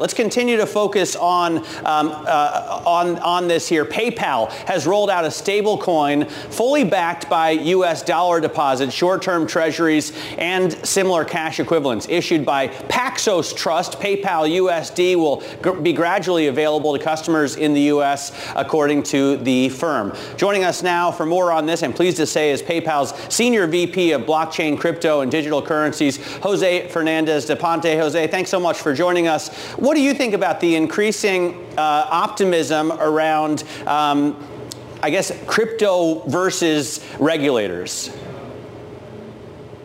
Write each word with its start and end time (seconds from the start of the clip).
Let's 0.00 0.14
continue 0.14 0.56
to 0.56 0.64
focus 0.64 1.14
on, 1.14 1.58
um, 1.58 1.64
uh, 1.84 2.82
on, 2.86 3.18
on 3.18 3.48
this 3.48 3.68
here. 3.68 3.84
PayPal 3.84 4.50
has 4.64 4.86
rolled 4.86 5.10
out 5.10 5.26
a 5.26 5.30
stable 5.30 5.76
coin 5.76 6.24
fully 6.24 6.84
backed 6.84 7.28
by 7.28 7.50
U.S. 7.50 8.02
dollar 8.02 8.40
deposits, 8.40 8.94
short-term 8.94 9.46
treasuries, 9.46 10.16
and 10.38 10.72
similar 10.86 11.22
cash 11.26 11.60
equivalents 11.60 12.08
issued 12.08 12.46
by 12.46 12.68
Paxos 12.68 13.54
Trust. 13.54 14.00
PayPal 14.00 14.50
USD 14.50 15.16
will 15.16 15.42
g- 15.62 15.78
be 15.82 15.92
gradually 15.92 16.46
available 16.46 16.96
to 16.96 17.04
customers 17.04 17.56
in 17.56 17.74
the 17.74 17.82
U.S., 17.82 18.32
according 18.56 19.02
to 19.02 19.36
the 19.36 19.68
firm. 19.68 20.14
Joining 20.38 20.64
us 20.64 20.82
now 20.82 21.12
for 21.12 21.26
more 21.26 21.52
on 21.52 21.66
this, 21.66 21.82
I'm 21.82 21.92
pleased 21.92 22.16
to 22.16 22.26
say, 22.26 22.52
is 22.52 22.62
PayPal's 22.62 23.12
Senior 23.32 23.66
VP 23.66 24.12
of 24.12 24.22
Blockchain, 24.22 24.78
Crypto, 24.78 25.20
and 25.20 25.30
Digital 25.30 25.60
Currencies, 25.60 26.16
Jose 26.38 26.88
Fernandez 26.88 27.44
da 27.44 27.54
Ponte. 27.54 27.84
Jose, 27.98 28.26
thanks 28.28 28.48
so 28.48 28.58
much 28.58 28.78
for 28.78 28.94
joining 28.94 29.28
us. 29.28 29.54
What 29.76 29.89
do 29.94 30.00
you 30.00 30.14
think 30.14 30.34
about 30.34 30.60
the 30.60 30.76
increasing 30.76 31.66
uh, 31.76 32.06
optimism 32.10 32.92
around, 32.92 33.64
um, 33.86 34.36
I 35.02 35.10
guess, 35.10 35.32
crypto 35.46 36.20
versus 36.28 37.00
regulators? 37.18 38.10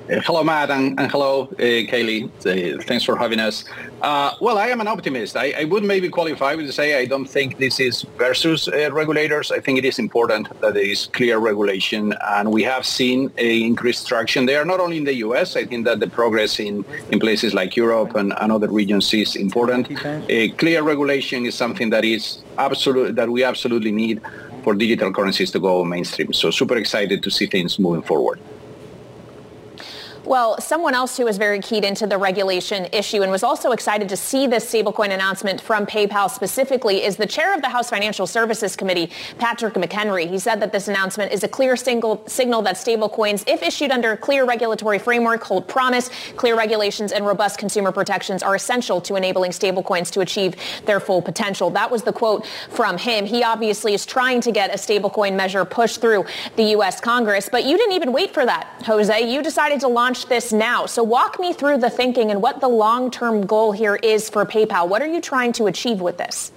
Uh, 0.08 0.22
hello, 0.22 0.44
Matt, 0.44 0.70
and, 0.70 1.00
and 1.00 1.10
hello, 1.10 1.48
uh, 1.54 1.82
Kailey. 1.90 2.30
Uh, 2.46 2.80
thanks 2.84 3.04
for 3.04 3.18
having 3.18 3.40
us. 3.40 3.66
Uh, 4.04 4.36
well, 4.40 4.60
I 4.60 4.68
am 4.68 4.80
an 4.80 4.88
optimist. 4.88 5.36
I, 5.36 5.52
I, 5.58 5.64
would 5.64 5.84
maybe 5.84 6.10
qualify 6.10 6.54
with 6.54 6.72
say 6.76 7.00
I 7.00 7.06
don't 7.06 7.26
think 7.26 7.58
this 7.58 7.80
is 7.80 8.04
versus 8.16 8.70
regulators. 8.92 9.52
I 9.52 9.60
think 9.60 9.80
it 9.80 9.86
is 9.86 9.98
important 9.98 10.50
that 10.62 10.76
there 10.76 10.86
is 10.86 11.08
clear 11.08 11.40
regulation, 11.40 12.14
and 12.22 12.52
we 12.52 12.62
have 12.62 12.86
seen 12.86 13.32
increased 13.38 14.08
traction 14.08 14.46
there, 14.46 14.64
not 14.64 14.80
only 14.80 14.98
in 14.98 15.06
the 15.06 15.16
U.S. 15.28 15.56
I 15.56 15.66
think 15.66 15.86
that 15.86 16.00
the 16.00 16.08
progress 16.08 16.60
in, 16.60 16.86
in 17.10 17.20
places 17.20 17.56
like 17.56 17.76
Europe 17.76 18.16
and, 18.16 18.32
and 18.40 18.52
other 18.52 18.70
regions 18.70 19.12
is 19.12 19.36
important. 19.36 19.88
Clear 20.60 20.84
regulation 20.84 21.48
is 21.48 21.56
something 21.56 21.90
that 21.90 22.06
is 22.06 22.44
absolute 22.60 23.16
that 23.16 23.32
we 23.32 23.44
absolutely 23.44 23.92
need 23.92 24.22
for 24.64 24.76
digital 24.76 25.12
currencies 25.12 25.50
to 25.50 25.60
go 25.60 25.84
mainstream. 25.84 26.32
So 26.32 26.52
super 26.52 26.78
excited 26.78 27.24
to 27.24 27.32
see 27.32 27.48
things 27.48 27.80
moving 27.80 28.04
forward. 28.04 28.40
Well, 30.26 30.60
someone 30.60 30.96
else 30.96 31.18
who 31.18 31.26
was 31.26 31.38
very 31.38 31.60
keyed 31.60 31.86
into 31.86 32.08
the 32.08 32.18
regulation 32.18 32.88
issue 32.92 33.22
and 33.22 33.32
was 33.32 33.44
also 33.44 33.72
excited 33.74 34.10
to 34.10 34.18
see 34.18 34.48
this 34.48 34.66
stablecoin 34.66 35.12
announcement 35.12 35.62
from 35.62 35.86
PayPal 35.86 36.32
specifically 36.32 37.04
is 37.04 37.16
the 37.16 37.28
chair 37.28 37.54
of 37.54 37.62
the 37.62 37.70
House 37.70 37.92
Financial 37.92 38.26
Services 38.26 38.76
Committee, 38.76 39.12
Patrick 39.38 39.76
McHenry. 39.76 40.28
He 40.28 40.40
said 40.40 40.60
that 40.62 40.72
this 40.72 40.88
announcement 40.88 41.32
is 41.32 41.44
a 41.44 41.48
clear 41.48 41.76
single 41.76 42.24
signal 42.26 42.64
that 42.64 42.76
stablecoins, 42.76 43.44
if 43.46 43.62
issued 43.62 43.92
under 43.92 44.14
a 44.14 44.18
clear 44.18 44.46
regulatory 44.46 44.98
framework, 44.98 45.44
hold 45.44 45.68
promise. 45.68 46.10
Clear 46.38 46.58
regulations 46.58 47.12
and 47.12 47.24
robust 47.24 47.60
consumer 47.60 47.92
protections 47.92 48.42
are 48.42 48.56
essential 48.56 49.00
to 49.02 49.16
enabling 49.18 49.52
stablecoins 49.52 50.10
to 50.14 50.22
achieve 50.22 50.56
their 50.86 51.00
full 51.00 51.22
potential. 51.22 51.70
That 51.70 51.92
was 51.92 52.02
the 52.02 52.14
quote 52.14 52.48
from 52.72 52.98
him. 52.98 53.28
He 53.28 53.44
obviously 53.44 53.94
is 53.94 54.08
trying 54.08 54.42
to 54.42 54.52
get 54.52 54.72
a 54.72 54.78
stablecoin 54.78 55.36
measure 55.36 55.64
pushed 55.66 56.02
through 56.02 56.26
the 56.56 56.64
U.S. 56.72 57.00
Congress, 57.00 57.48
but 57.48 57.64
you 57.64 57.78
didn't 57.78 57.94
even 57.94 58.12
wait 58.12 58.34
for 58.34 58.44
that, 58.44 58.82
Jose. 58.88 59.32
You 59.32 59.44
decided 59.44 59.80
to 59.82 59.88
launch 59.88 60.15
launch 60.16 60.28
this 60.28 60.54
now. 60.54 60.86
So 60.86 61.04
walk 61.04 61.40
me 61.40 61.52
through 61.52 61.80
the 61.80 61.90
thinking 61.90 62.32
and 62.32 62.42
what 62.42 62.62
the 62.62 62.70
long-term 62.70 63.46
goal 63.46 63.74
here 63.74 63.96
is 63.96 64.30
for 64.30 64.46
PayPal. 64.46 64.88
What 64.88 65.02
are 65.02 65.08
you 65.08 65.20
trying 65.20 65.52
to 65.54 65.66
achieve 65.66 66.00
with 66.00 66.18
this? 66.18 66.54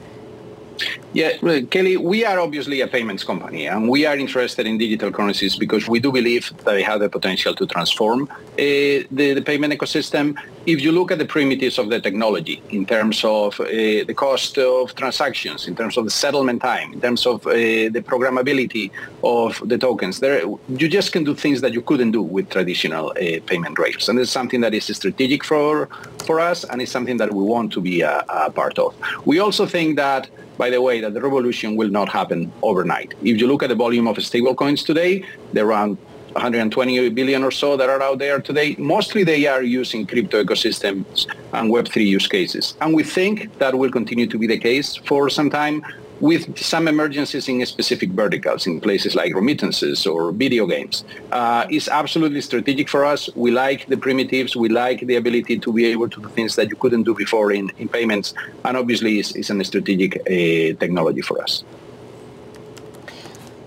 Yeah, 1.12 1.37
Kelly, 1.71 1.97
we 1.97 2.25
are 2.25 2.39
obviously 2.39 2.81
a 2.83 2.87
payments 2.87 3.25
company 3.25 3.66
and 3.66 3.89
we 3.89 4.05
are 4.06 4.16
interested 4.16 4.66
in 4.66 4.78
digital 4.78 5.11
currencies 5.11 5.56
because 5.56 5.89
we 5.89 6.00
do 6.00 6.12
believe 6.12 6.50
that 6.50 6.65
they 6.65 6.83
have 6.83 7.00
the 7.00 7.09
potential 7.09 7.55
to 7.55 7.66
transform 7.66 8.28
uh, 8.31 8.37
the, 8.56 9.34
the, 9.34 9.43
payment 9.43 9.72
ecosystem. 9.72 10.37
If 10.67 10.83
you 10.83 10.93
look 10.93 11.11
at 11.11 11.19
the 11.19 11.25
primitives 11.25 11.78
of 11.78 11.88
the 11.88 12.00
technology 12.00 12.62
in 12.71 12.84
terms 12.84 13.25
of 13.25 13.59
uh, 13.61 13.65
the 13.65 14.15
cost 14.15 14.59
of 14.59 14.94
transactions, 14.94 15.67
in 15.67 15.75
terms 15.75 15.97
of 15.97 16.05
the 16.05 16.11
settlement 16.11 16.61
time, 16.62 16.93
in 16.93 17.00
terms 17.00 17.27
of 17.27 17.47
uh, 17.47 17.53
the 17.53 18.03
programmability 18.06 18.91
of 19.25 19.61
the 19.67 19.78
tokens, 19.78 20.21
there, 20.21 20.43
you 20.69 20.88
just 20.88 21.12
can 21.12 21.25
do 21.25 21.34
things 21.34 21.62
that 21.62 21.72
you 21.72 21.81
couldn't 21.83 22.11
do 22.11 22.22
with 22.22 22.50
traditional 22.50 23.11
uh, 23.11 23.41
payment 23.47 23.78
rails. 23.78 24.09
And 24.09 24.19
it's 24.19 24.31
something 24.31 24.61
that 24.61 24.75
is 24.75 24.84
strategic 24.84 25.44
for, 25.44 25.88
for 26.27 26.38
us 26.38 26.65
and 26.65 26.83
it's 26.83 26.93
something 26.93 27.17
that 27.17 27.33
we 27.33 27.43
want 27.43 27.72
to 27.72 27.81
be 27.81 28.03
a, 28.03 28.25
a 28.28 28.50
part 28.50 28.78
of. 28.78 28.94
We 29.25 29.38
also 29.38 29.65
think 29.65 29.97
that 29.97 30.28
by 30.59 30.69
the 30.71 30.83
way, 30.83 31.01
that 31.01 31.15
the 31.15 31.23
revolution 31.23 31.77
will 31.77 31.89
not 31.89 32.09
happen 32.09 32.53
overnight. 32.63 33.15
If 33.23 33.41
you 33.41 33.47
look 33.47 33.63
at 33.63 33.69
the 33.69 33.77
volume 33.77 34.07
of 34.09 34.17
stablecoins 34.17 34.85
today, 34.85 35.25
they're 35.53 35.67
around 35.67 35.97
120 36.33 37.09
billion 37.11 37.43
or 37.43 37.51
so 37.51 37.77
that 37.77 37.89
are 37.89 38.03
out 38.03 38.19
there 38.19 38.41
today. 38.41 38.77
Mostly 38.79 39.25
they 39.25 39.47
are 39.47 39.63
using 39.63 40.07
crypto 40.07 40.43
ecosystems 40.45 41.27
and 41.53 41.71
Web3 41.71 42.07
use 42.07 42.27
cases. 42.27 42.75
And 42.81 42.95
we 42.95 43.03
think 43.03 43.57
that 43.59 43.79
will 43.79 43.91
continue 43.91 44.27
to 44.27 44.39
be 44.39 44.47
the 44.47 44.59
case 44.59 44.97
for 44.97 45.31
some 45.31 45.49
time 45.49 45.85
with 46.21 46.59
some 46.59 46.89
emergencies 46.89 47.49
in 47.49 47.65
specific 47.67 48.11
verticals 48.11 48.67
in 48.67 48.81
places 48.81 49.15
like 49.15 49.34
remittances 49.34 50.06
or 50.06 50.33
video 50.33 50.67
games. 50.67 51.05
Uh, 51.33 51.67
is 51.71 51.89
absolutely 51.89 52.41
strategic 52.41 52.89
for 52.89 53.05
us. 53.05 53.29
We 53.37 53.51
like 53.51 53.87
the 53.87 53.97
primitives. 53.97 54.56
We 54.56 54.69
like 54.69 55.01
the 55.01 55.17
ability 55.17 55.59
to 55.61 55.73
be 55.73 55.87
able 55.87 56.09
to 56.09 56.21
do 56.21 56.29
things 56.29 56.56
that 56.56 56.69
you 56.71 56.77
couldn't 56.77 57.05
do 57.05 57.15
before 57.15 57.53
in, 57.53 57.71
in 57.79 57.89
payments. 57.89 58.34
And 58.65 58.77
obviously 58.77 59.19
it's, 59.19 59.34
it's 59.34 59.51
a 59.51 59.65
strategic 59.65 60.17
uh, 60.17 60.79
technology 60.79 61.21
for 61.21 61.43
us. 61.43 61.65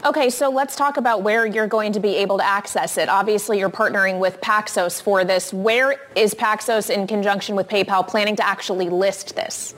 Okay, 0.03 0.31
so 0.31 0.49
let's 0.49 0.75
talk 0.75 0.97
about 0.97 1.21
where 1.21 1.45
you're 1.45 1.67
going 1.67 1.91
to 1.93 1.99
be 1.99 2.15
able 2.15 2.39
to 2.39 2.43
access 2.43 2.97
it. 2.97 3.07
Obviously, 3.07 3.59
you're 3.59 3.69
partnering 3.69 4.17
with 4.17 4.41
Paxos 4.41 4.99
for 4.99 5.23
this. 5.23 5.53
Where 5.53 5.95
is 6.15 6.33
Paxos 6.33 6.89
in 6.89 7.05
conjunction 7.05 7.55
with 7.55 7.67
PayPal 7.67 8.07
planning 8.07 8.35
to 8.37 8.45
actually 8.45 8.89
list 8.89 9.35
this? 9.35 9.75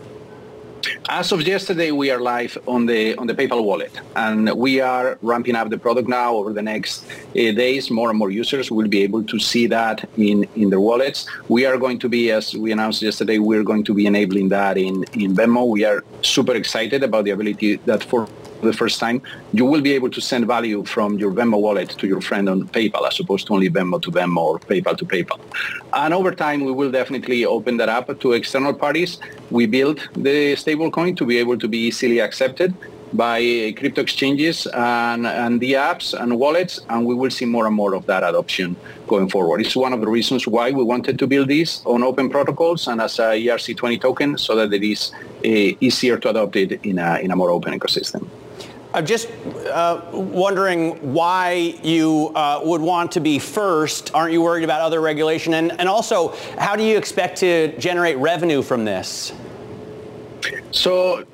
As 1.09 1.31
of 1.31 1.41
yesterday, 1.47 1.91
we 1.91 2.11
are 2.11 2.19
live 2.19 2.57
on 2.67 2.85
the 2.85 3.15
on 3.15 3.27
the 3.27 3.33
PayPal 3.33 3.63
wallet, 3.63 3.93
and 4.15 4.51
we 4.53 4.81
are 4.81 5.17
ramping 5.21 5.55
up 5.55 5.69
the 5.69 5.77
product 5.77 6.07
now. 6.07 6.35
Over 6.35 6.51
the 6.53 6.61
next 6.61 7.05
uh, 7.05 7.33
days, 7.33 7.89
more 7.89 8.09
and 8.09 8.17
more 8.17 8.31
users 8.31 8.69
will 8.71 8.87
be 8.87 9.03
able 9.03 9.23
to 9.23 9.39
see 9.39 9.67
that 9.67 10.09
in 10.17 10.47
in 10.55 10.69
their 10.69 10.79
wallets. 10.79 11.27
We 11.47 11.65
are 11.65 11.77
going 11.77 11.99
to 11.99 12.09
be, 12.09 12.31
as 12.31 12.53
we 12.53 12.71
announced 12.71 13.01
yesterday, 13.01 13.37
we're 13.37 13.63
going 13.63 13.83
to 13.85 13.93
be 13.93 14.05
enabling 14.05 14.49
that 14.49 14.77
in 14.77 15.05
in 15.13 15.35
Venmo. 15.35 15.67
We 15.67 15.85
are 15.85 16.03
super 16.21 16.55
excited 16.55 17.03
about 17.03 17.23
the 17.25 17.31
ability 17.31 17.77
that 17.85 18.03
for 18.03 18.27
the 18.65 18.73
first 18.73 18.99
time, 18.99 19.21
you 19.51 19.65
will 19.65 19.81
be 19.81 19.93
able 19.93 20.09
to 20.09 20.21
send 20.21 20.45
value 20.47 20.83
from 20.85 21.17
your 21.17 21.31
Venmo 21.31 21.59
wallet 21.59 21.89
to 21.89 22.07
your 22.07 22.21
friend 22.21 22.49
on 22.49 22.67
PayPal 22.67 23.07
as 23.07 23.19
opposed 23.19 23.47
to 23.47 23.53
only 23.53 23.69
Venmo 23.69 24.01
to 24.01 24.11
Venmo 24.11 24.37
or 24.37 24.59
PayPal 24.59 24.97
to 24.97 25.05
PayPal. 25.05 25.39
And 25.93 26.13
over 26.13 26.31
time, 26.33 26.63
we 26.63 26.71
will 26.71 26.91
definitely 26.91 27.45
open 27.45 27.77
that 27.77 27.89
up 27.89 28.19
to 28.19 28.33
external 28.33 28.73
parties. 28.73 29.19
We 29.51 29.65
built 29.65 30.07
the 30.13 30.53
stablecoin 30.53 31.17
to 31.17 31.25
be 31.25 31.37
able 31.37 31.57
to 31.57 31.67
be 31.67 31.77
easily 31.77 32.19
accepted 32.19 32.73
by 33.13 33.73
crypto 33.77 34.01
exchanges 34.01 34.65
and, 34.73 35.27
and 35.27 35.61
the 35.61 35.73
apps 35.73 36.19
and 36.19 36.39
wallets, 36.39 36.79
and 36.89 37.05
we 37.05 37.13
will 37.13 37.29
see 37.29 37.45
more 37.45 37.67
and 37.67 37.75
more 37.75 37.93
of 37.93 38.05
that 38.07 38.23
adoption 38.23 38.75
going 39.07 39.29
forward. 39.29 39.61
It's 39.61 39.75
one 39.75 39.93
of 39.93 40.01
the 40.01 40.07
reasons 40.07 40.47
why 40.47 40.71
we 40.71 40.83
wanted 40.83 41.19
to 41.19 41.27
build 41.27 41.47
this 41.47 41.83
on 41.85 42.03
open 42.03 42.29
protocols 42.29 42.87
and 42.87 43.01
as 43.01 43.19
a 43.19 43.33
ERC20 43.33 44.01
token 44.01 44.37
so 44.37 44.55
that 44.55 44.73
it 44.73 44.83
is 44.83 45.11
uh, 45.13 45.77
easier 45.79 46.17
to 46.17 46.29
adopt 46.29 46.55
it 46.55 46.83
in 46.83 46.99
a, 46.99 47.19
in 47.19 47.31
a 47.31 47.35
more 47.35 47.51
open 47.51 47.77
ecosystem. 47.79 48.27
I'm 48.95 49.07
just 49.07 49.27
uh, 49.71 50.01
wondering 50.11 51.13
why 51.13 51.75
you 51.81 52.31
uh, 52.35 52.61
would 52.63 52.81
want 52.81 53.13
to 53.13 53.19
be 53.19 53.39
first. 53.39 54.13
Aren't 54.13 54.33
you 54.33 54.41
worried 54.41 54.63
about 54.63 54.81
other 54.81 55.01
regulation? 55.01 55.55
And, 55.55 55.71
and 55.79 55.89
also, 55.89 56.35
how 56.59 56.75
do 56.75 56.83
you 56.83 56.95
expect 56.95 57.39
to 57.39 57.75
generate 57.79 58.17
revenue 58.17 58.61
from 58.61 58.85
this? 58.85 59.33
So 60.69 61.25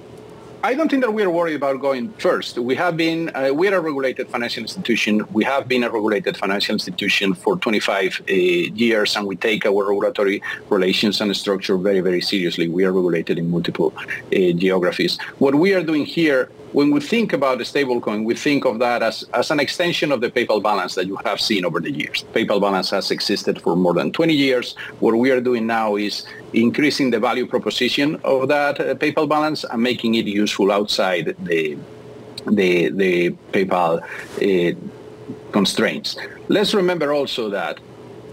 I 0.64 0.74
don't 0.74 0.90
think 0.90 1.04
that 1.04 1.12
we 1.12 1.22
are 1.24 1.30
worried 1.30 1.56
about 1.56 1.82
going 1.82 2.14
first. 2.14 2.58
We 2.58 2.76
have 2.76 2.96
been, 2.96 3.30
uh, 3.36 3.52
we 3.54 3.68
are 3.68 3.76
a 3.76 3.82
regulated 3.82 4.30
financial 4.30 4.62
institution. 4.62 5.26
We 5.34 5.44
have 5.44 5.68
been 5.68 5.84
a 5.84 5.90
regulated 5.90 6.38
financial 6.38 6.74
institution 6.74 7.34
for 7.34 7.58
25 7.58 8.22
uh, 8.22 8.34
years, 8.34 9.18
and 9.18 9.28
we 9.28 9.36
take 9.36 9.66
our 9.66 9.90
regulatory 9.90 10.42
relations 10.70 11.20
and 11.20 11.36
structure 11.36 11.78
very, 11.78 12.00
very 12.00 12.22
seriously. 12.22 12.70
We 12.70 12.86
are 12.86 12.94
regulated 12.94 13.38
in 13.38 13.52
multiple 13.52 13.94
uh, 13.98 14.08
geographies. 14.32 15.18
What 15.40 15.56
we 15.56 15.74
are 15.74 15.84
doing 15.84 16.06
here 16.06 16.50
when 16.72 16.92
we 16.92 17.00
think 17.00 17.34
about 17.34 17.60
a 17.62 17.64
stablecoin, 17.64 18.26
we 18.26 18.36
think 18.36 18.66
of 18.66 18.80
that 18.80 19.02
as, 19.02 19.24
as 19.34 19.52
an 19.52 19.60
extension 19.60 20.12
of 20.12 20.22
the 20.22 20.30
PayPal 20.30 20.62
balance 20.62 20.96
that 20.96 21.08
you 21.08 21.18
have 21.26 21.42
seen 21.42 21.66
over 21.66 21.80
the 21.80 21.92
years. 21.92 22.24
PayPal 22.34 22.62
balance 22.62 22.90
has 22.92 23.12
existed 23.12 23.62
for 23.62 23.76
more 23.76 23.94
than 23.94 24.12
20 24.12 24.34
years. 24.34 24.76
What 25.00 25.16
we 25.16 25.32
are 25.32 25.42
doing 25.42 25.66
now 25.66 25.96
is 25.96 26.26
increasing 26.54 27.10
the 27.10 27.20
value 27.20 27.48
proposition 27.48 28.20
of 28.24 28.48
that 28.50 28.80
uh, 28.80 28.96
PayPal 28.96 29.28
balance 29.28 29.64
and 29.64 29.82
making 29.82 30.16
it 30.16 30.28
useful 30.28 30.72
outside 30.72 31.36
the 31.44 31.78
the, 32.46 32.90
the 32.90 33.32
PayPal 33.52 34.02
uh, 34.02 34.76
constraints. 35.52 36.16
Let's 36.48 36.74
remember 36.74 37.14
also 37.14 37.50
that 37.50 37.80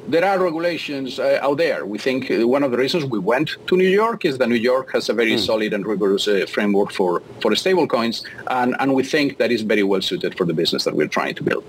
there 0.08 0.24
are 0.24 0.38
regulations 0.38 1.18
uh, 1.18 1.38
out 1.42 1.58
there. 1.58 1.84
We 1.84 1.98
think 1.98 2.30
uh, 2.30 2.46
one 2.46 2.62
of 2.62 2.70
the 2.70 2.78
reasons 2.78 3.04
we 3.04 3.18
went 3.18 3.56
to 3.66 3.76
New 3.76 3.88
York 3.88 4.24
is 4.24 4.38
that 4.38 4.48
New 4.48 4.54
York 4.54 4.92
has 4.92 5.08
a 5.08 5.12
very 5.12 5.32
mm. 5.34 5.38
solid 5.38 5.72
and 5.72 5.86
rigorous 5.86 6.28
uh, 6.28 6.46
framework 6.48 6.92
for, 6.92 7.20
for 7.40 7.50
stablecoins, 7.52 8.24
and, 8.48 8.76
and 8.78 8.94
we 8.94 9.02
think 9.02 9.38
that 9.38 9.50
is 9.50 9.62
very 9.62 9.82
well 9.82 10.00
suited 10.00 10.36
for 10.36 10.44
the 10.44 10.54
business 10.54 10.84
that 10.84 10.94
we're 10.94 11.08
trying 11.08 11.34
to 11.34 11.42
build. 11.42 11.64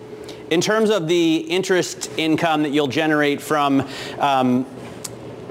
In 0.49 0.61
terms 0.61 0.89
of 0.89 1.07
the 1.07 1.37
interest 1.37 2.09
income 2.17 2.63
that 2.63 2.69
you'll 2.69 2.87
generate 2.87 3.41
from 3.41 3.85
um, 4.19 4.65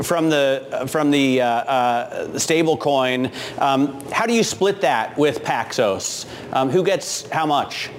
from 0.03 0.29
the 0.29 0.85
from 0.89 1.11
the 1.11 1.41
uh, 1.41 1.47
uh, 1.47 2.39
stable 2.39 2.77
coin, 2.77 3.31
um, 3.59 4.01
how 4.11 4.27
do 4.27 4.35
you 4.35 4.43
split 4.43 4.81
that 4.83 5.17
with 5.19 5.43
Paxos? 5.43 6.27
Um, 6.53 6.71
who 6.71 6.83
gets 6.85 7.29
how 7.31 7.47
much? 7.47 7.91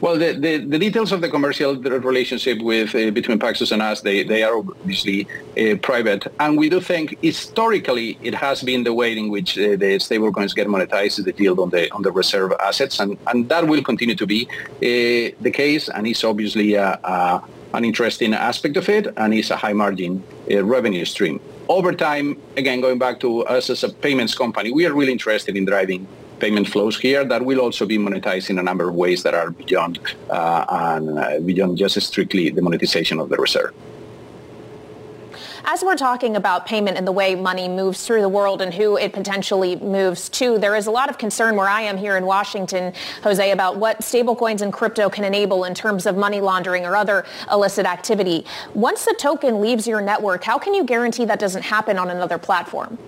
Well, 0.00 0.16
the, 0.16 0.32
the, 0.32 0.56
the, 0.56 0.78
details 0.78 1.12
of 1.12 1.20
the 1.20 1.28
commercial 1.28 1.76
relationship 1.76 2.62
with 2.62 2.94
uh, 2.94 3.10
between 3.10 3.38
Paxos 3.38 3.70
and 3.70 3.82
us, 3.82 4.00
they, 4.00 4.22
they 4.22 4.42
are 4.42 4.56
obviously 4.56 5.28
uh, 5.58 5.76
private. 5.82 6.26
And 6.40 6.56
we 6.56 6.70
do 6.70 6.80
think 6.80 7.18
historically 7.20 8.16
it 8.22 8.34
has 8.34 8.62
been 8.62 8.84
the 8.84 8.94
way 8.94 9.16
in 9.16 9.28
which 9.28 9.58
uh, 9.58 9.76
the 9.76 9.98
stablecoins 9.98 10.54
get 10.54 10.68
monetized, 10.68 11.22
the 11.22 11.34
yield 11.36 11.58
on 11.58 11.68
the 11.68 11.92
on 11.92 12.00
the 12.00 12.10
reserve 12.12 12.54
assets. 12.60 12.98
And, 12.98 13.18
and 13.26 13.50
that 13.50 13.66
will 13.66 13.82
continue 13.82 14.14
to 14.14 14.26
be 14.26 14.48
uh, 14.50 15.36
the 15.42 15.50
case. 15.52 15.90
And 15.90 16.06
it's 16.06 16.24
obviously 16.24 16.76
an 16.76 17.84
interesting 17.84 18.32
aspect 18.32 18.78
of 18.78 18.88
it. 18.88 19.12
And 19.18 19.34
it's 19.34 19.50
a 19.50 19.56
high 19.56 19.74
margin 19.74 20.22
uh, 20.50 20.64
revenue 20.64 21.04
stream. 21.04 21.40
Over 21.68 21.92
time, 21.92 22.40
again, 22.56 22.80
going 22.80 22.98
back 22.98 23.20
to 23.20 23.44
us 23.44 23.68
as 23.68 23.84
a 23.84 23.90
payments 23.90 24.34
company, 24.34 24.72
we 24.72 24.86
are 24.86 24.94
really 24.94 25.12
interested 25.12 25.58
in 25.58 25.66
driving 25.66 26.08
payment 26.40 26.68
flows 26.68 26.98
here 26.98 27.24
that 27.24 27.44
will 27.44 27.60
also 27.60 27.86
be 27.86 27.98
monetized 27.98 28.50
in 28.50 28.58
a 28.58 28.62
number 28.62 28.88
of 28.88 28.94
ways 28.94 29.22
that 29.22 29.34
are 29.34 29.50
beyond 29.50 30.00
uh, 30.30 30.64
and 30.68 31.18
uh, 31.18 31.38
beyond 31.40 31.78
just 31.78 32.00
strictly 32.00 32.50
the 32.50 32.62
monetization 32.62 33.20
of 33.20 33.28
the 33.28 33.36
reserve. 33.36 33.74
As 35.64 35.84
we're 35.84 35.96
talking 35.96 36.36
about 36.36 36.66
payment 36.66 36.96
and 36.96 37.06
the 37.06 37.12
way 37.12 37.34
money 37.34 37.68
moves 37.68 38.04
through 38.04 38.22
the 38.22 38.28
world 38.28 38.62
and 38.62 38.72
who 38.72 38.96
it 38.96 39.12
potentially 39.12 39.76
moves 39.76 40.28
to, 40.30 40.58
there 40.58 40.74
is 40.74 40.86
a 40.86 40.90
lot 40.90 41.10
of 41.10 41.18
concern 41.18 41.54
where 41.54 41.68
I 41.68 41.82
am 41.82 41.96
here 41.98 42.16
in 42.16 42.24
Washington, 42.26 42.92
Jose, 43.22 43.50
about 43.50 43.76
what 43.76 44.00
stablecoins 44.00 44.62
and 44.62 44.72
crypto 44.72 45.08
can 45.10 45.22
enable 45.22 45.64
in 45.64 45.74
terms 45.74 46.06
of 46.06 46.16
money 46.16 46.40
laundering 46.40 46.86
or 46.86 46.96
other 46.96 47.24
illicit 47.52 47.86
activity. 47.86 48.44
Once 48.74 49.04
the 49.04 49.14
token 49.18 49.60
leaves 49.60 49.86
your 49.86 50.00
network, 50.00 50.42
how 50.42 50.58
can 50.58 50.74
you 50.74 50.82
guarantee 50.82 51.26
that 51.26 51.38
doesn't 51.38 51.62
happen 51.62 51.98
on 51.98 52.10
another 52.10 52.38
platform? 52.38 52.98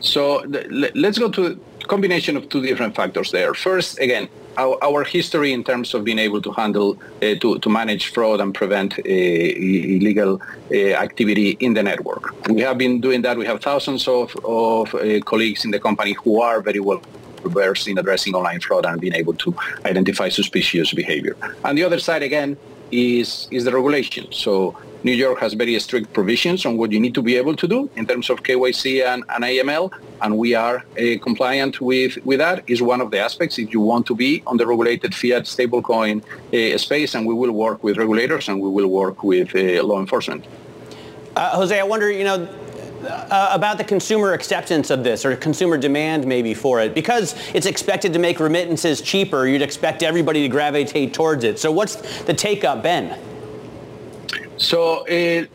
So 0.00 0.42
let's 0.48 1.18
go 1.18 1.30
to 1.30 1.60
combination 1.88 2.36
of 2.36 2.48
two 2.48 2.62
different 2.62 2.94
factors 2.94 3.30
there. 3.30 3.54
First, 3.54 3.98
again, 4.00 4.28
our, 4.56 4.76
our, 4.82 5.04
history 5.04 5.52
in 5.52 5.64
terms 5.64 5.94
of 5.94 6.04
being 6.04 6.18
able 6.18 6.42
to 6.42 6.52
handle, 6.52 6.98
uh, 7.22 7.34
to, 7.40 7.58
to 7.58 7.68
manage 7.70 8.12
fraud 8.12 8.40
and 8.40 8.54
prevent 8.54 8.98
uh, 8.98 9.02
illegal 9.06 10.40
uh, 10.70 10.76
activity 11.06 11.56
in 11.60 11.74
the 11.74 11.82
network. 11.82 12.34
We 12.48 12.60
have 12.60 12.78
been 12.78 13.00
doing 13.00 13.22
that. 13.22 13.36
We 13.38 13.46
have 13.46 13.62
thousands 13.62 14.06
of, 14.06 14.36
of 14.44 14.94
uh, 14.94 15.20
colleagues 15.20 15.64
in 15.64 15.70
the 15.70 15.80
company 15.80 16.12
who 16.12 16.40
are 16.40 16.60
very 16.60 16.80
well 16.80 17.02
versed 17.44 17.88
in 17.88 17.98
addressing 17.98 18.34
online 18.34 18.60
fraud 18.60 18.86
and 18.86 19.00
being 19.00 19.14
able 19.14 19.34
to 19.34 19.54
identify 19.84 20.28
suspicious 20.28 20.92
behavior. 20.92 21.36
And 21.64 21.76
the 21.76 21.84
other 21.84 21.98
side, 21.98 22.22
again, 22.22 22.56
is, 22.92 23.48
is 23.50 23.64
the 23.64 23.72
regulation. 23.72 24.30
So 24.30 24.76
New 25.04 25.12
York 25.12 25.40
has 25.40 25.54
very 25.54 25.78
strict 25.80 26.12
provisions 26.12 26.64
on 26.64 26.76
what 26.76 26.92
you 26.92 27.00
need 27.00 27.14
to 27.14 27.22
be 27.22 27.36
able 27.36 27.56
to 27.56 27.66
do 27.66 27.90
in 27.96 28.06
terms 28.06 28.30
of 28.30 28.44
KYC 28.44 29.04
and, 29.04 29.24
and 29.30 29.42
AML, 29.42 29.92
and 30.20 30.38
we 30.38 30.54
are 30.54 30.76
uh, 30.76 31.18
compliant 31.20 31.80
with, 31.80 32.24
with 32.24 32.38
that. 32.38 32.62
Is 32.68 32.80
one 32.80 33.00
of 33.00 33.10
the 33.10 33.18
aspects 33.18 33.58
if 33.58 33.72
you 33.72 33.80
want 33.80 34.06
to 34.06 34.14
be 34.14 34.42
on 34.46 34.58
the 34.58 34.66
regulated 34.66 35.14
fiat 35.14 35.44
stablecoin 35.44 36.22
uh, 36.22 36.78
space, 36.78 37.14
and 37.16 37.26
we 37.26 37.34
will 37.34 37.52
work 37.52 37.82
with 37.82 37.96
regulators 37.96 38.48
and 38.48 38.60
we 38.60 38.68
will 38.68 38.88
work 38.88 39.24
with 39.24 39.54
uh, 39.56 39.82
law 39.82 39.98
enforcement. 39.98 40.44
Uh, 41.34 41.56
Jose, 41.56 41.78
I 41.78 41.82
wonder, 41.82 42.10
you 42.10 42.24
know, 42.24 42.46
uh, 43.04 43.50
about 43.52 43.78
the 43.78 43.84
consumer 43.84 44.32
acceptance 44.32 44.90
of 44.90 45.04
this 45.04 45.24
or 45.24 45.36
consumer 45.36 45.76
demand 45.76 46.26
maybe 46.26 46.54
for 46.54 46.80
it 46.80 46.94
because 46.94 47.34
it's 47.54 47.66
expected 47.66 48.12
to 48.12 48.18
make 48.18 48.40
remittances 48.40 49.00
cheaper 49.00 49.46
you'd 49.46 49.62
expect 49.62 50.02
everybody 50.02 50.42
to 50.42 50.48
gravitate 50.48 51.12
towards 51.12 51.44
it 51.44 51.58
so 51.58 51.70
what's 51.70 52.22
the 52.22 52.34
take 52.34 52.64
up 52.64 52.82
been 52.82 53.18
so 54.56 55.06
uh, 55.08 55.46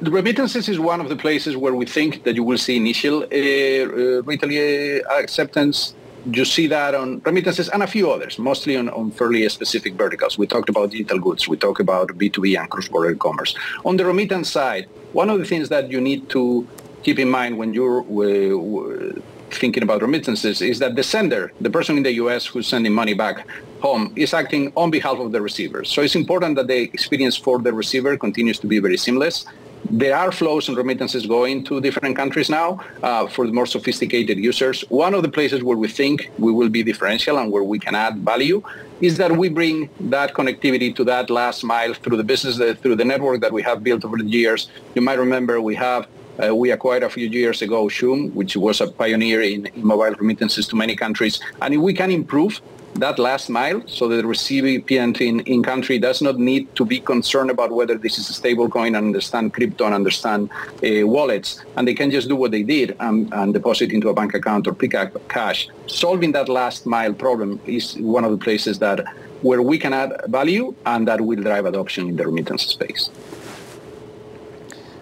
the 0.00 0.10
remittances 0.10 0.68
is 0.68 0.78
one 0.78 1.00
of 1.00 1.08
the 1.08 1.16
places 1.16 1.56
where 1.56 1.74
we 1.74 1.86
think 1.86 2.24
that 2.24 2.34
you 2.34 2.44
will 2.44 2.58
see 2.58 2.76
initial 2.76 3.22
uh, 3.22 3.26
uh, 3.26 4.22
retail 4.22 5.02
uh, 5.04 5.20
acceptance. 5.20 5.94
You 6.30 6.44
see 6.44 6.66
that 6.66 6.94
on 6.94 7.20
remittances 7.24 7.68
and 7.68 7.82
a 7.82 7.86
few 7.86 8.10
others, 8.10 8.38
mostly 8.38 8.76
on, 8.76 8.88
on 8.88 9.12
fairly 9.12 9.48
specific 9.48 9.94
verticals. 9.94 10.36
We 10.36 10.46
talked 10.46 10.68
about 10.68 10.90
digital 10.90 11.20
goods. 11.20 11.46
We 11.46 11.56
talked 11.56 11.80
about 11.80 12.08
B2B 12.08 12.58
and 12.58 12.68
cross-border 12.68 13.10
e-commerce. 13.12 13.54
On 13.84 13.96
the 13.96 14.04
remittance 14.04 14.50
side, 14.50 14.88
one 15.12 15.30
of 15.30 15.38
the 15.38 15.44
things 15.44 15.68
that 15.68 15.90
you 15.90 16.00
need 16.00 16.28
to 16.30 16.66
keep 17.04 17.18
in 17.20 17.30
mind 17.30 17.58
when 17.58 17.72
you're 17.72 18.00
uh, 18.02 19.20
thinking 19.50 19.82
about 19.82 20.02
remittances 20.02 20.60
is 20.60 20.78
that 20.80 20.96
the 20.96 21.02
sender, 21.02 21.52
the 21.60 21.70
person 21.70 21.96
in 21.96 22.02
the 22.02 22.14
U.S. 22.14 22.46
who's 22.46 22.66
sending 22.66 22.92
money 22.92 23.14
back 23.14 23.46
home, 23.80 24.12
is 24.16 24.34
acting 24.34 24.72
on 24.76 24.90
behalf 24.90 25.18
of 25.18 25.32
the 25.32 25.40
receiver. 25.40 25.84
So 25.84 26.02
it's 26.02 26.16
important 26.16 26.56
that 26.56 26.66
the 26.66 26.82
experience 26.82 27.36
for 27.36 27.58
the 27.58 27.72
receiver 27.72 28.16
continues 28.16 28.58
to 28.60 28.66
be 28.66 28.78
very 28.80 28.96
seamless. 28.96 29.46
There 29.90 30.16
are 30.16 30.32
flows 30.32 30.68
and 30.68 30.76
remittances 30.76 31.26
going 31.26 31.62
to 31.64 31.80
different 31.80 32.16
countries 32.16 32.50
now 32.50 32.80
uh, 33.02 33.28
for 33.28 33.46
the 33.46 33.52
more 33.52 33.66
sophisticated 33.66 34.36
users. 34.36 34.82
One 34.88 35.14
of 35.14 35.22
the 35.22 35.28
places 35.28 35.62
where 35.62 35.76
we 35.76 35.86
think 35.86 36.30
we 36.38 36.52
will 36.52 36.68
be 36.68 36.82
differential 36.82 37.38
and 37.38 37.52
where 37.52 37.62
we 37.62 37.78
can 37.78 37.94
add 37.94 38.16
value 38.18 38.62
is 39.00 39.16
that 39.18 39.36
we 39.36 39.48
bring 39.48 39.88
that 40.00 40.34
connectivity 40.34 40.94
to 40.96 41.04
that 41.04 41.30
last 41.30 41.62
mile 41.62 41.94
through 41.94 42.16
the 42.16 42.24
business, 42.24 42.58
uh, 42.58 42.74
through 42.82 42.96
the 42.96 43.04
network 43.04 43.40
that 43.42 43.52
we 43.52 43.62
have 43.62 43.84
built 43.84 44.04
over 44.04 44.16
the 44.16 44.24
years. 44.24 44.68
You 44.96 45.02
might 45.02 45.18
remember 45.18 45.60
we 45.60 45.76
have 45.76 46.08
uh, 46.38 46.54
we 46.54 46.70
acquired 46.70 47.02
a 47.02 47.08
few 47.08 47.28
years 47.28 47.62
ago 47.62 47.86
Xoom, 47.86 48.32
which 48.34 48.56
was 48.56 48.80
a 48.80 48.88
pioneer 48.88 49.40
in, 49.40 49.66
in, 49.66 49.86
mobile 49.86 50.14
remittances 50.16 50.68
to 50.68 50.76
many 50.76 50.94
countries. 50.94 51.40
And 51.62 51.72
if 51.74 51.80
we 51.80 51.94
can 51.94 52.10
improve 52.10 52.60
that 53.00 53.18
last 53.18 53.48
mile 53.48 53.82
so 53.86 54.08
that 54.08 54.16
the 54.16 54.26
recipient 54.26 55.20
in, 55.20 55.40
in 55.40 55.62
country 55.62 55.98
does 55.98 56.22
not 56.22 56.38
need 56.38 56.74
to 56.76 56.84
be 56.84 57.00
concerned 57.00 57.50
about 57.50 57.70
whether 57.72 57.96
this 57.96 58.18
is 58.18 58.28
a 58.30 58.32
stable 58.32 58.68
coin 58.68 58.94
and 58.94 59.06
understand 59.06 59.52
crypto 59.52 59.86
and 59.86 59.94
understand 59.94 60.50
uh, 60.52 61.06
wallets, 61.06 61.64
and 61.76 61.86
they 61.86 61.94
can 61.94 62.10
just 62.10 62.28
do 62.28 62.36
what 62.36 62.50
they 62.50 62.62
did 62.62 62.96
and, 63.00 63.32
and 63.32 63.54
deposit 63.54 63.92
into 63.92 64.08
a 64.08 64.14
bank 64.14 64.34
account 64.34 64.66
or 64.66 64.74
pick 64.74 64.94
up 64.94 65.28
cash. 65.28 65.68
Solving 65.86 66.32
that 66.32 66.48
last 66.48 66.86
mile 66.86 67.12
problem 67.12 67.60
is 67.66 67.94
one 67.96 68.24
of 68.24 68.30
the 68.30 68.38
places 68.38 68.78
that 68.78 69.04
where 69.42 69.62
we 69.62 69.78
can 69.78 69.92
add 69.92 70.12
value 70.28 70.74
and 70.86 71.06
that 71.06 71.20
will 71.20 71.40
drive 71.42 71.66
adoption 71.66 72.08
in 72.08 72.16
the 72.16 72.26
remittance 72.26 72.66
space. 72.66 73.10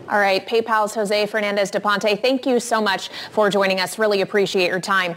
All 0.09 0.19
right, 0.21 0.47
PayPal's 0.47 0.95
Jose 0.95 1.27
Fernandez 1.27 1.71
da 1.71 1.81
Ponte, 1.81 2.21
thank 2.21 2.45
you 2.45 2.61
so 2.61 2.81
much 2.81 3.09
for 3.31 3.49
joining 3.49 3.81
us. 3.81 3.99
Really 3.99 4.21
appreciate 4.21 4.69
your 4.69 4.81
time. 4.81 5.17